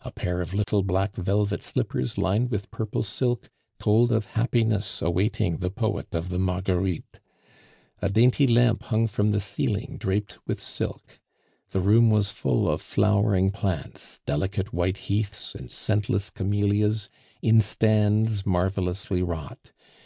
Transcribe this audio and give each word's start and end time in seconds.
A 0.00 0.10
pair 0.10 0.40
of 0.40 0.54
little, 0.54 0.82
black 0.82 1.14
velvet 1.14 1.62
slippers 1.62 2.16
lined 2.16 2.50
with 2.50 2.70
purple 2.70 3.02
silk 3.02 3.50
told 3.78 4.10
of 4.10 4.24
happiness 4.32 5.02
awaiting 5.02 5.58
the 5.58 5.68
poet 5.68 6.14
of 6.14 6.30
The 6.30 6.38
Marguerites. 6.38 7.20
A 8.00 8.08
dainty 8.08 8.46
lamp 8.46 8.84
hung 8.84 9.06
from 9.06 9.32
the 9.32 9.38
ceiling 9.42 9.98
draped 9.98 10.38
with 10.46 10.62
silk. 10.62 11.20
The 11.72 11.80
room 11.80 12.08
was 12.08 12.30
full 12.30 12.70
of 12.70 12.80
flowering 12.80 13.50
plants, 13.50 14.20
delicate 14.24 14.72
white 14.72 14.96
heaths 14.96 15.54
and 15.54 15.70
scentless 15.70 16.30
camellias, 16.30 17.10
in 17.42 17.60
stands 17.60 18.46
marvelously 18.46 19.22
wrought. 19.22 19.72